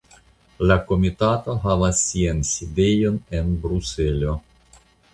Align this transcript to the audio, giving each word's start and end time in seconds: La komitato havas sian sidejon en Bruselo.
La 0.71 0.77
komitato 0.91 1.55
havas 1.67 2.01
sian 2.07 2.43
sidejon 2.55 3.23
en 3.41 3.57
Bruselo. 3.67 4.39